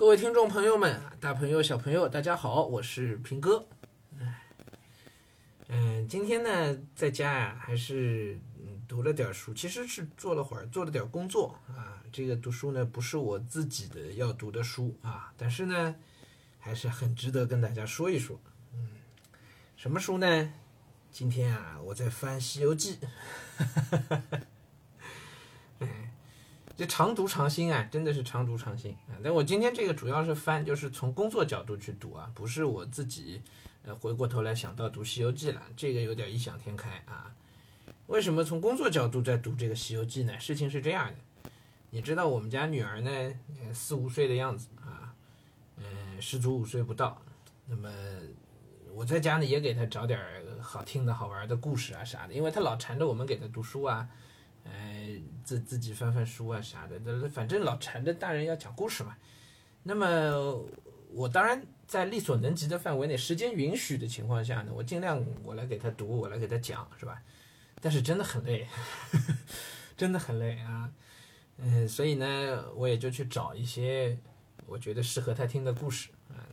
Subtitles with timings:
[0.00, 3.66] 各位听众朋友们，大朋友小朋友，大家好，我是平哥。
[5.68, 8.40] 嗯，今天呢，在家呀，还是
[8.88, 12.02] 读了点书，其实是做了会儿，做了点工作啊。
[12.10, 15.94] 这个读书呢，不是我自己的要读的书啊，但是呢，
[16.58, 18.40] 还是很值得跟大家说一说。
[18.72, 18.88] 嗯，
[19.76, 20.50] 什么书呢？
[21.10, 22.96] 今天啊，我在翻《西游记》。
[26.80, 29.12] 这常读常新啊，真的是常读常新啊。
[29.22, 33.42] 但我今天这个主要是翻，就是从工作角度去读啊，不是我自己
[33.84, 37.34] 呃回过头来想到读《西游记》了，这个有点异想天开啊。
[38.06, 40.40] 为什么从工作角度在读这个《西游记》呢？
[40.40, 41.50] 事情是这样的，
[41.90, 43.10] 你知道我们家女儿呢，
[43.74, 45.12] 四五岁的样子啊，
[45.76, 45.84] 嗯，
[46.18, 47.20] 十足五岁不到。
[47.66, 47.90] 那么
[48.94, 50.18] 我在家呢，也给她找点
[50.62, 54.08] 好听的好玩的故事啊啥的，因为她老缠着我们给她读书啊。
[54.62, 54.89] 哎，
[55.42, 59.16] 自自己翻翻书啊啥的，反正老缠着大人要讲故事嘛。
[59.82, 60.62] 那么
[61.12, 67.22] 我当然在力所能及的范围内，时间允许的情况下呢，我尽量我来给他读，我来给他讲，是吧？
[67.80, 68.66] 但是真的很累，
[69.96, 70.90] 真的很累啊。
[71.56, 74.18] 嗯，所以呢，我也就去找一些
[74.66, 76.44] 我觉得适合他听的故事啊。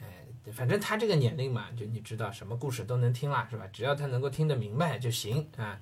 [0.00, 3.66] 哎，反正他这个年龄嘛，就你知道，什么故事都能听啦，是吧？
[3.72, 5.80] 只要他能够听得明白就行啊。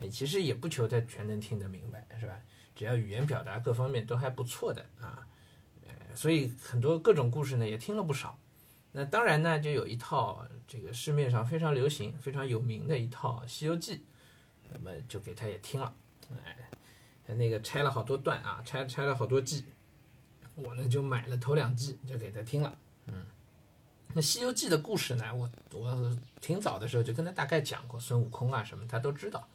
[0.00, 2.40] 哎，其实也不求他全能听得明白，是吧？
[2.74, 5.24] 只要语言表达各方面都还不错的啊，
[5.86, 8.36] 呃，所以很多各种故事呢也听了不少。
[8.90, 13.96] 那当然呢，就有一套这个市面上非常流行、非常有名的一套《西游记》，
[14.70, 15.94] 那么就给他也听了。
[16.44, 19.64] 哎，那个拆了好多段啊，拆拆了好多季，
[20.56, 22.76] 我呢就买了头两季就给他听了。
[23.06, 23.24] 嗯，
[24.14, 29.48] 那《西游记》的故事呢，我我挺早的时候就跟他大概讲过，孙悟空啊什么他都知道。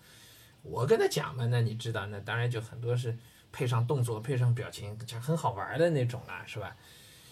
[0.61, 3.17] 我跟他讲嘛，那你知道，那当然就很多是
[3.51, 6.75] 配上动作、配上表情，就很好玩的那种啦，是吧？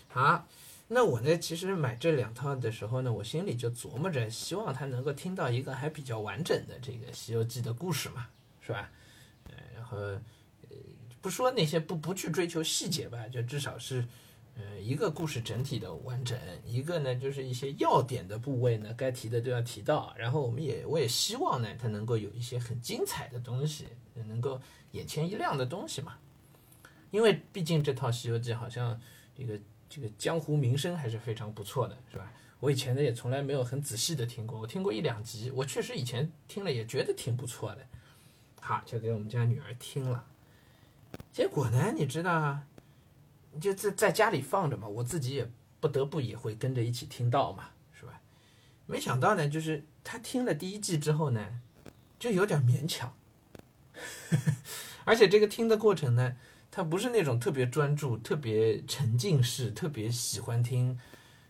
[0.08, 0.48] 好，
[0.88, 8.28] 那我呢，其实买这两套的时候呢，我心里就琢磨着，希望他能够听到一个还比较完整的这个《西游记》的故事嘛，
[8.62, 8.90] 是吧？
[9.46, 10.20] 呃，然后呃，
[11.22, 14.06] 不说那些不不去追求细节吧，就至少是。
[14.60, 16.36] 呃，一个故事整体的完整，
[16.66, 20.12] 一个呢就是一些要点的部位呢，该提的都要提到。
[20.18, 23.86] 然后我们也，我也希望呢，它能够有一些很精彩的东西，
[24.16, 24.60] 能够
[24.94, 26.18] 眼前一亮的东西嘛。
[27.12, 29.00] 因为毕竟这套《西游记》好像
[29.38, 32.34] 这个这个江湖名声还是非常不错的，是吧？
[32.60, 37.86] 我以前呢也从来没有很仔细的听过，我听过一两集，我确实以前听了也觉得挺不错的。
[38.60, 40.26] 好，就给我们家女儿听了，
[41.32, 42.60] 结果呢，你知道？
[43.60, 48.22] 就在在家里放着嘛，我自己也不得不也会跟着一起听到嘛，是吧？
[48.86, 51.60] 没想到呢，就是他听了第一季之后呢，
[52.18, 53.14] 就有点勉强，
[55.06, 56.36] 而且这个听的过程呢，
[56.72, 61.00] 他不是那种特别专注、特别沉浸式、特别喜欢听，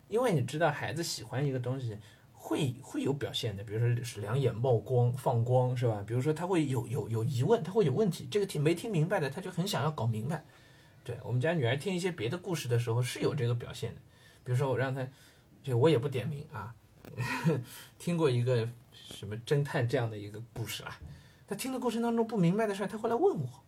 [0.07, 1.97] 因为你知道，孩子喜欢一个东西
[2.34, 6.03] 会会有表现的，比如说是两眼冒光、放光，是吧？
[6.06, 10.44] 比如说他会有有有疑问，他会有问题，这个听没听明白的，他就很想要搞明白。
[11.07, 14.01] 对我们家女儿听一些别的故事的时候是有这个表现的，
[14.44, 15.07] 比如说我让她，
[15.63, 16.75] 就我也不点名啊，
[17.97, 21.00] 听过一个什么侦探这样的一个故事啊，
[21.47, 23.63] 她听的过程当中不明白的事儿，她会来问我，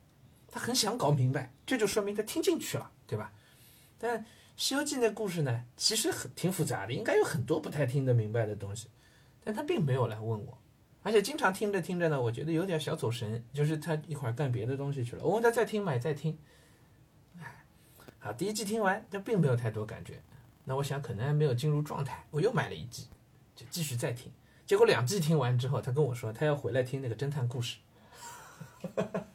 [0.50, 3.32] 她很想搞明白，这就说明她听进去了，对吧？
[3.98, 4.20] 但
[4.58, 8.90] 《西游记》那故事呢，其实很挺复杂的，应该有很多不太听得明白的东西，
[9.46, 10.58] 但她并没有来问我，
[11.04, 16.38] 而且经常听着听着呢，我觉得有点小走神，就是她一会儿干别的东西去了，我问她再听嘛，再听。
[18.22, 20.22] 啊，第一季听完，但并没有太多感觉。
[20.66, 23.08] 那我想可能还没有进入状态，我又买了一季，
[23.56, 24.32] 就继续再听。
[24.66, 27.78] 结果两季听完之后，他跟我说他要回来听那个侦探故事。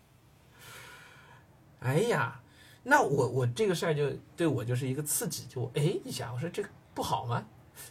[1.81, 2.41] 哎呀，
[2.83, 6.63] 那我我这个事儿就对我就是一个刺激，就哎一下，我说这
[6.95, 7.45] 不好吗？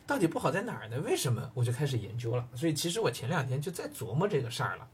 [0.08, 0.98] 到底不好在哪儿呢？
[1.02, 1.52] 为什么？
[1.54, 2.48] 我就开始研究了。
[2.56, 4.88] 所以其实我前两天就在琢磨这个事儿了。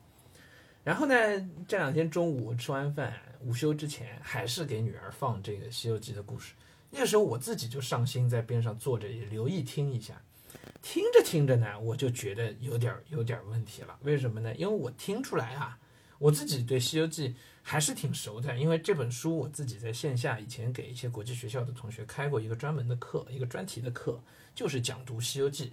[0.83, 1.15] 然后呢，
[1.67, 3.13] 这两天中午吃完饭。
[3.41, 6.53] 午休之前还是给女儿放这个《西游记》的故事，
[6.89, 10.21] 那个时候我自己就上心在边上坐着，也留意听一下。
[10.81, 13.97] 听着听着呢，我就觉得有点有点问题了。
[14.03, 14.53] 为什么呢？
[14.55, 15.79] 因为我听出来啊，
[16.17, 17.29] 我自己对《西游记》
[17.63, 24.21] 还是挺熟的，因为这本书我自己在线下以前给一些国际学校的同学开过一个专门的课，一个专题的课，
[24.53, 25.67] 就是讲读《西游记》。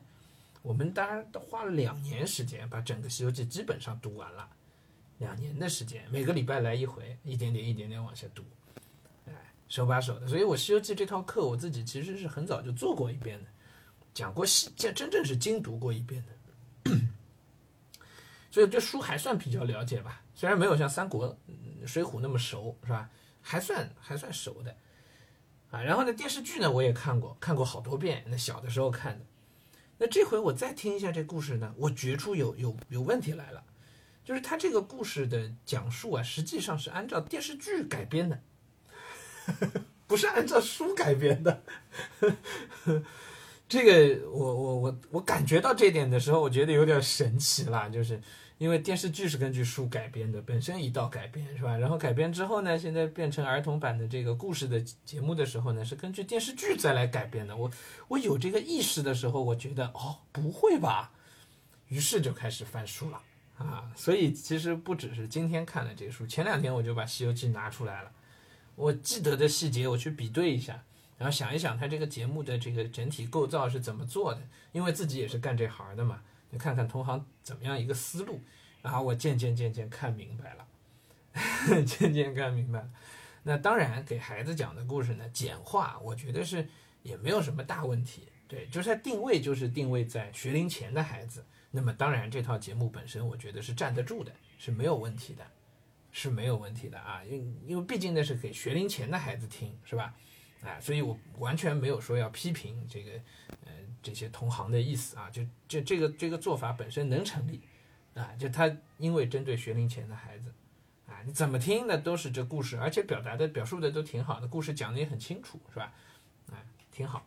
[0.63, 4.49] 我们当然都花了两年时间把整个《西游记》基本上读完了。
[5.19, 8.43] 两年的时间，每个礼拜来一回，一点点一点点往下读，
[9.27, 9.33] 哎，
[9.69, 10.29] 手把手的。
[10.29, 13.49] 所以我《西游记》这套课，我自己其实是很早就做过一遍的，
[14.13, 16.93] 讲过细，这真正是精读过一遍的。
[18.51, 21.29] 所以这书还算比较了解吧，虽然没有像《三国》
[21.87, 23.09] 《水浒》那么熟，是吧？
[23.41, 24.77] 还算还算熟的。
[25.71, 25.81] 啊。
[25.81, 29.25] 然后呢，电视剧呢我也看过，看过好多遍，那小的时候看的。
[29.99, 33.65] 那这回我再听一下这故事呢，我觉出有有有问题来了，
[34.27, 38.43] 就是他这个故事的讲述啊，实际上是按照电视剧改编的，
[40.09, 41.63] 不是按照书改编的。
[43.69, 48.21] 这个我我我我感觉到这点的时候，我觉得有点神奇啦，就是
[48.59, 51.77] 因为电视剧是根据书改编的，本身一道改编是吧？
[51.77, 57.57] 然后改编之后呢，现在变成儿童版的这个故事的节目的时候呢，是根据电视剧再来改编的。
[57.57, 57.71] 我
[58.09, 61.13] 我有这个意识的时候，我觉得哦，不会吧？
[61.87, 63.23] 于是就开始翻书了
[63.59, 63.91] 啊。
[63.95, 68.13] 所以其实不只是今天看了这书，前两天我就把《西游记》拿出来了，
[68.75, 70.83] 我记得的细节我去比对一下。
[71.19, 74.43] 然后想一想，他这个节目的这个整体构造是怎么做的？
[74.73, 76.21] 因为自己也是干这行的嘛，
[76.51, 78.41] 你看看同行怎么样一个思路。
[78.83, 82.89] 然后我渐渐渐渐看明白了， 渐渐看明白了。
[83.43, 86.69] 那当然，给孩子讲的故事呢，简化，我觉得是
[87.03, 88.29] 也没有什么大问题。
[88.47, 91.45] 对，就是它定位就是定位在学龄前的孩子。
[91.71, 95.47] 那么当然，这套节目本身，我觉得是站得住的，是没有问题的，
[96.11, 97.23] 是没有问题的啊。
[97.25, 100.15] 因因为毕竟那是给学龄前的孩子听，是吧？
[100.63, 103.13] 啊，所以我完全没有说要批评这个，
[103.67, 103.73] 呃，
[104.03, 107.61] 这些同行的意思啊，就这这个这个做法本身能成立，
[108.15, 110.53] 啊，就他因为针对学龄前的孩子，
[111.07, 115.93] 啊，你怎么听的都是这故事，而且表达的表述的都挺好的，故事讲的也很清楚，是吧？
[116.51, 116.57] 啊，
[116.91, 117.25] 挺好，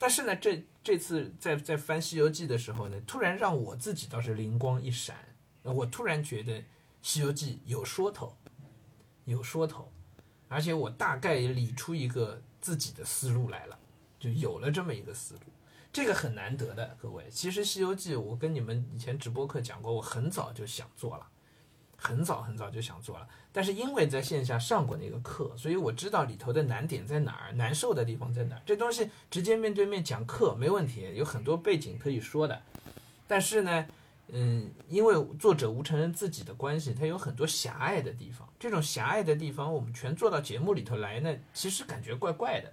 [0.00, 5.14] 但是呢，这这次在在翻《西游记》的时候呢，突然让我自己倒是灵光一闪，
[5.62, 6.54] 我突然觉得
[7.02, 8.34] 《西游记》有说头，
[9.26, 9.92] 有说头。
[10.48, 13.78] 而且我大概也理出一个自己的思路来了，
[14.18, 15.40] 就有了这么一个思路，
[15.92, 17.28] 这个很难得的，各位。
[17.30, 21.28] 其实《西游记》，我跟你们以前直播课讲过，我很早就想做了，
[22.00, 23.28] 很早很早就想做了。
[23.52, 28.62] 但是因为在线下上过那个课，所以我知道里头的难点在哪儿，难受的地方在哪儿。
[28.64, 32.62] 这东西直接面对面讲课没问题，有很多背景可以说的。
[33.28, 33.86] 但是呢。
[34.32, 38.48] 嗯，因为作者吴承恩自己的关系，他有很多狭隘的地方。
[38.60, 42.72] 这种狭隘的地方，我们全做到节目里头来呢，其实感觉怪怪的，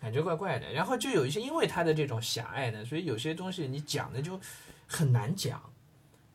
[0.00, 0.72] 感觉怪怪的。
[0.72, 4.40] 然后就有一些，因为他的这种狭隘呢，所以有些东西你讲的就
[4.86, 5.60] 很难讲，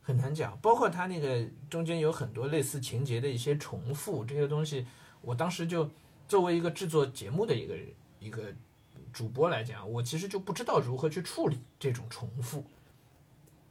[0.06, 0.56] 很难讲。
[0.62, 4.86] 包括他那个中间有很多类似情节的一些重复，这些东西，
[5.22, 5.90] 我当时就
[6.28, 7.76] 作为一个制作节目的一个
[8.20, 8.44] 一个
[9.12, 12.64] 主播来讲，我其实就不知道如何去处理这种重复。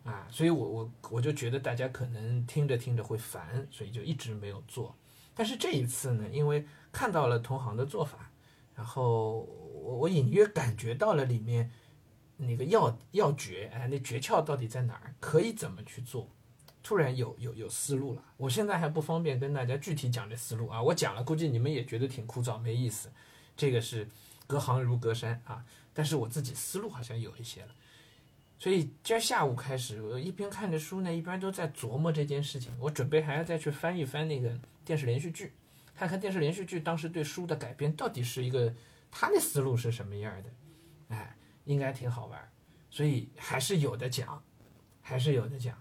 [0.02, 4.94] 啊，所以我我我就觉得大家可能听着听着会烦，所以就一直没有做。
[5.34, 8.30] 但是这一次呢，因为看到了同行的做法，
[8.74, 11.70] 然后我我隐约感觉到了里面
[12.36, 15.14] 那个要要诀，哎，那诀窍到底在哪儿？
[15.20, 16.28] 可以怎么去做？
[16.82, 18.22] 突然有有有思路了。
[18.36, 23.10] 我现在还不方便跟大家具体讲这思路啊，我讲了，估计你们也觉得挺枯燥没意思。
[23.56, 24.06] 这个是
[24.46, 25.64] 隔行如隔山啊，
[25.94, 27.68] 但是我自己思路好像有一些了。
[28.58, 32.72] 所以今儿下午开始，我一边看着书呢，一边都在琢磨这件事情。
[32.78, 35.52] 我准备还要再去翻一翻那个电视连续剧，
[35.94, 38.74] 看看电视连续剧当时对书的改编到底是一个
[39.10, 40.50] 他的思路是什么样的。
[41.08, 42.52] 哎，应该挺好玩，
[42.90, 44.42] 所以还是有的讲，
[45.00, 45.76] 还是有的讲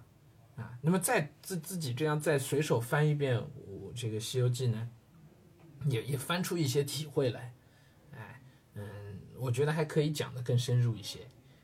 [0.55, 0.77] 啊。
[0.81, 4.89] 那么再自自己这样再随手翻一遍我这个《西游记》呢，
[5.87, 7.53] 也也翻出一些体会来。
[8.15, 8.41] 哎，
[8.75, 11.19] 嗯，我觉得还可以讲的更深入一些。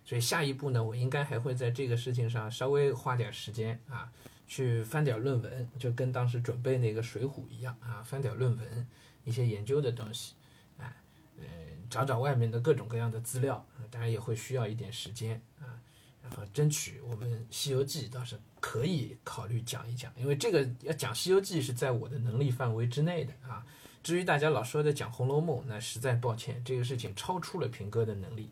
[0.06, 4.12] 所以下一步呢，我应该还会在这个事情上稍微花点时间啊，
[4.48, 8.88] 去翻点论文，就跟当时准备那个《水浒》一样啊，翻点论文，
[9.24, 10.34] 一些研究的东西，
[10.80, 10.92] 哎，
[11.38, 11.46] 嗯，
[11.90, 15.82] 找找外面的各种各样的资料，当然也会需要一点时间啊，
[16.22, 23.66] 然后争取我们《西游记》倒是可以考虑讲一讲，因为这个要讲《西游记》是在我的能力范围之内的啊。
[24.02, 28.50] 至于大家老说的讲《红楼梦》，那实在抱歉，这个事情超出了平哥的能力。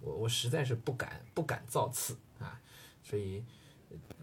[0.00, 2.60] 我我实在是不敢不敢造次啊，
[3.02, 3.42] 所以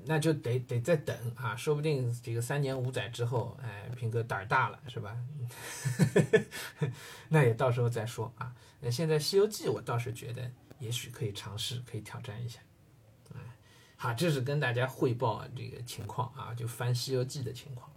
[0.05, 5.17] 那就得得再等啊，说不定这个三年五载之后，哎，平哥胆儿大了是吧？
[7.29, 8.53] 那也到时候再说啊。
[8.79, 12.59] 那现在《西游记》我倒是觉得也许可以尝试，可以挑战一下。
[13.33, 13.39] 哎，
[13.95, 17.89] 好，这是跟大家汇报这个情况啊，就翻《西游记》的情况。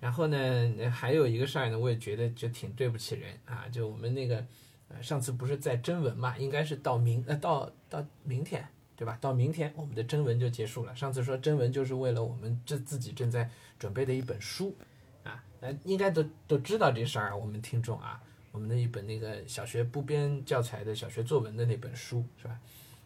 [0.00, 4.44] 然后呢，还有一个事儿呢，我也觉得就挺对不起人啊，就我们那个。
[4.90, 6.38] 呃，上次不是在征文嘛？
[6.38, 8.66] 应该是到明呃到到明天，
[8.98, 9.16] 对吧？
[9.20, 10.96] 到明天我们的征文就结束了。
[10.96, 14.74] 上次说征文就是为了我们这自己正在准备的一本书，
[15.22, 17.36] 啊，那应该都都知道这事儿。
[17.36, 22.58] 我们听众啊，我们的一本那个小学不编教材的小学作文的那本书，是吧？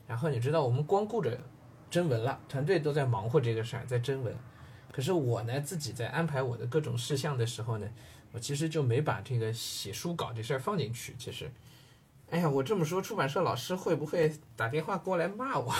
[0.06, 1.38] 然后你知道我们光顾着
[1.90, 4.34] 征文了，团队都在忙活这个事儿，在征文。
[4.90, 7.86] 可是我呢，自己在安排我的各种事项的时候呢，
[8.32, 11.14] 我其实就没把这个写书稿这事儿放进去。
[11.18, 11.50] 其实，
[12.32, 15.70] 哎呀，我这么说，出版社老师会不会打电话过来骂我？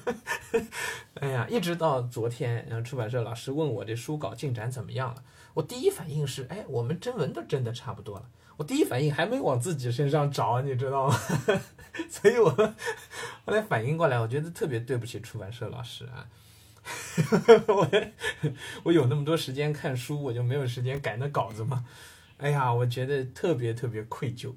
[1.20, 8.24] 哎呀，一直到昨天，然后出版社老师问我这书稿进展怎么样了，我第一反应是，哎，我们征文都征的差不多了。
[8.56, 11.20] 我第一反应还没往自己身上找，你知道吗？
[12.08, 16.26] 所以我后来反应过来，我觉得特别对不起出版社老师啊。
[17.68, 17.90] 我
[18.84, 21.84] 我有那么多时间看书，我就没有时间改那稿子吗？
[22.38, 24.54] 哎呀，我觉得特别特别愧疚。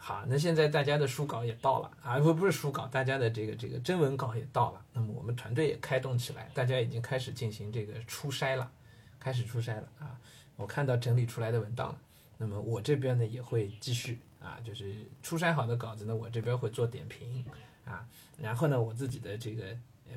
[0.00, 4.82] 好，那现在大家的书稿也到了啊，不不是书稿，大家的这个这个征文稿也到了。
[4.92, 8.70] 那么我们团队也开动起来，大家已经开始进行这个初筛了，
[9.18, 10.18] 开始初筛了啊。
[10.56, 11.98] 我看到整理出来的文档了。
[12.38, 17.44] 那么我这边呢也会继续啊，就是初筛好的稿子呢，我这边会做点评
[17.84, 18.06] 啊。
[18.40, 19.64] 然后呢，我自己的这个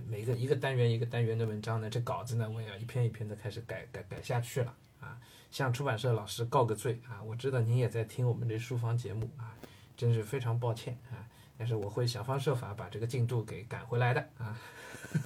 [0.07, 5.19] 每个一个单元一个单元的文章呢，这稿子呢，我也要一篇一篇的开始改改改下去了啊。
[5.49, 9.51] 向出版社老师告个罪啊，我知道您也在听我们这书房节目啊，
[9.95, 11.27] 真是非常抱歉啊。
[11.57, 14.57] 但是我会想方设法把这个进度给赶回来的啊。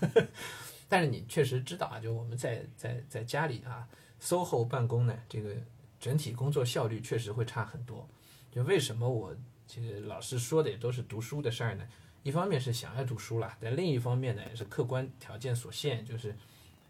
[0.89, 3.87] 但是你确实知道啊，就我们在在在家里啊
[4.21, 5.55] ，SOHO 办公呢，这个。
[5.97, 8.07] 整体工作效率确实会差很多，
[8.51, 11.87] 就为什么我其实老师说的也都是读书的事儿呢？
[12.21, 16.35] 一方面是想要读书了，但另一方面呢也是客观条件所限，就是，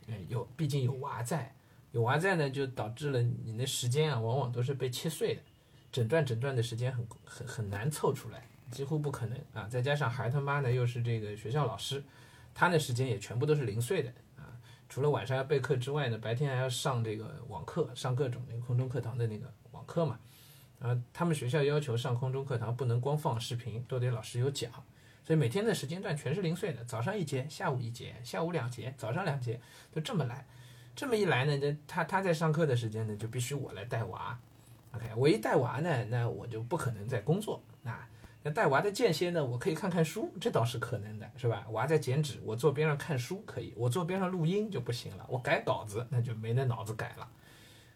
[0.07, 1.55] 嗯，有毕竟有娃在，
[1.93, 5.41] 有娃在呢，就导致了你的时间啊，往往都是被切碎的，
[5.95, 9.65] 整段整段的时间很很很难凑出来，几乎不可能啊！
[9.69, 12.03] 再加上孩他妈呢又是这个学校老师，
[12.53, 14.43] 他的时间也全部都是零碎的啊。
[14.89, 20.19] 除了晚上要备课之外呢，白天还要上这个网课，上各种那个空中课堂的那个网课嘛。
[20.77, 24.69] 然后他们学校要求上空中课堂不能光放视频，都得老师有讲，
[25.23, 29.61] 所以每天的时间段全是零碎的，早上一节，下午一节，下午两节，早上两节，
[29.93, 30.45] 就这么来。
[30.93, 34.37] 这么一来呢，这他他在上课的时间呢，就必须我来带娃。
[34.95, 38.07] OK，我一带娃呢，那我就不可能在工作啊。
[38.43, 41.65] 那带娃的间歇呢，我可以看看书，这倒是可能的，是吧？
[41.71, 45.25] 娃在剪纸，我坐边上看书可以，我坐边上录音就不行了。
[45.27, 47.27] 我改稿子，那就没那脑子改了，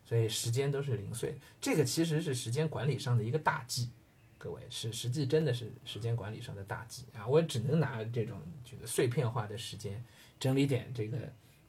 [0.03, 1.38] 所以时间都是零碎。
[1.62, 3.91] 这个其实是时间管理上的一个大忌，
[4.39, 7.27] 各位是实际真的是时间管理上的大忌啊！
[7.27, 10.03] 我只能拿这种这个碎片化的时间
[10.39, 11.18] 整理点这个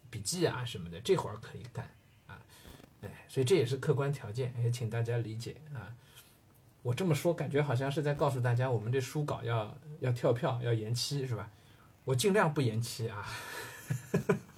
[0.09, 1.87] 笔记啊什么的，这会儿可以干，
[3.03, 5.95] 哎，所以这也是客观条件，也请大家理解啊。
[6.83, 11.51] 我这么说，感觉好像是在告诉大家，我们这书稿要要跳票，要延期，是吧？
[12.05, 13.27] 我尽量不延期啊，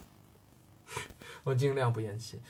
[1.43, 2.41] 我尽量不延期。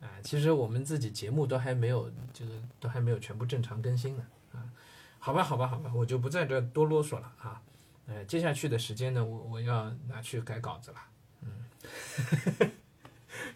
[0.00, 4.26] 啊，其实我们自己节目都还没有，就是都还没有全部正常更新呢。
[4.52, 4.64] 啊，
[5.18, 7.62] 好吧，好吧，好吧，我就不在这多啰嗦了啊。
[8.06, 10.96] 呃，接下去的时间呢，我我要拿去改稿子了。
[11.42, 12.70] 嗯，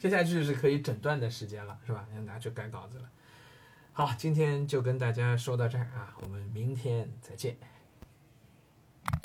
[0.05, 2.07] 接下去是可以诊断的时间了，是吧？
[2.15, 3.09] 要拿去改稿子了。
[3.95, 7.57] 好，今天就跟大家说到这儿啊，我们明天再见。